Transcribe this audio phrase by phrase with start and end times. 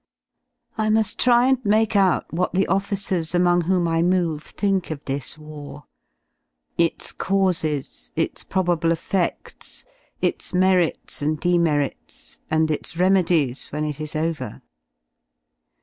[0.79, 5.05] I mu^ try and make out what the officers among whom I move think of
[5.05, 5.83] this war,
[6.75, 9.85] its causes, its probable effedls,
[10.19, 14.63] its moots and demjerits, and its remedi^ when it is over.